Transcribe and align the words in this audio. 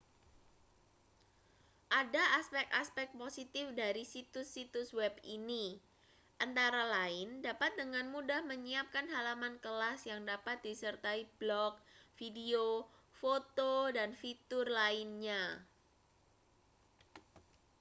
ada 2.01 2.23
aspek-aspek 2.41 3.09
positif 3.21 3.65
dari 3.81 4.01
situs-situs 4.13 4.89
web 4.99 5.13
ini 5.37 5.65
antara 6.45 6.81
lain 6.95 7.27
dapat 7.47 7.71
dengan 7.81 8.05
mudah 8.15 8.41
menyiapkan 8.51 9.05
halaman 9.13 9.55
kelas 9.65 9.99
yang 10.11 10.21
dapat 10.31 10.55
disertai 10.65 11.19
blog 11.39 11.73
video 12.19 12.67
foto 13.19 13.73
dan 13.97 14.09
fitur 14.21 14.65
lainnya 14.79 15.43